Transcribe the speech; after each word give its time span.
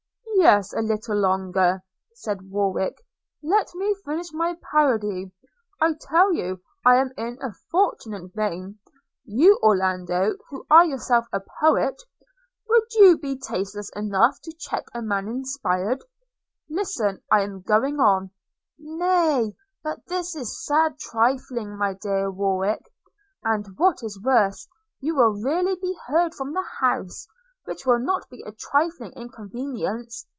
–'Yes, 0.51 0.73
a 0.73 0.81
little 0.81 1.15
longer,' 1.17 1.83
said 2.15 2.49
Warwick; 2.49 3.05
'let 3.43 3.75
me 3.75 3.95
finish 4.03 4.33
my 4.33 4.57
parody; 4.71 5.31
I 5.79 5.93
tell 5.99 6.33
you 6.33 6.59
I 6.83 6.95
am 6.95 7.11
in 7.15 7.37
a 7.43 7.53
fortunate 7.69 8.33
vein.– 8.33 8.79
You, 9.25 9.59
Orlando, 9.61 10.37
who 10.49 10.65
are 10.67 10.83
yourself 10.83 11.27
a 11.31 11.41
poet, 11.59 12.01
would 12.67 12.91
you 12.95 13.19
be 13.19 13.37
tasteless 13.37 13.91
enough 13.95 14.41
to 14.41 14.51
check 14.57 14.85
a 14.95 15.01
man 15.03 15.27
inspired?– 15.27 16.03
Listen, 16.79 17.21
I 17.31 17.41
am 17.43 17.61
going 17.61 17.99
on 17.99 18.31
–''Nay, 18.79 19.55
but 19.83 20.07
this 20.07 20.35
is 20.35 20.65
sad 20.65 20.97
trifling, 20.97 21.77
my 21.77 21.93
dear 21.93 22.31
Warwick! 22.31 22.91
and 23.43 23.67
what 23.77 24.01
is 24.01 24.19
worse, 24.19 24.67
you 24.99 25.13
will 25.15 25.39
really 25.39 25.75
be 25.75 25.95
heard 26.07 26.33
from 26.33 26.53
the 26.53 26.65
house, 26.79 27.27
which 27.65 27.85
will 27.85 27.99
not 27.99 28.27
be 28.31 28.41
a 28.41 28.51
trifling 28.51 29.11
inconvenience. 29.15 30.25